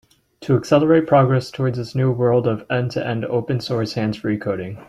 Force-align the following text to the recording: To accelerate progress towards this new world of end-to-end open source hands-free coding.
To 0.39 0.55
accelerate 0.55 1.05
progress 1.05 1.51
towards 1.51 1.77
this 1.77 1.93
new 1.93 2.11
world 2.11 2.47
of 2.47 2.65
end-to-end 2.71 3.23
open 3.25 3.59
source 3.61 3.93
hands-free 3.93 4.39
coding. 4.39 4.79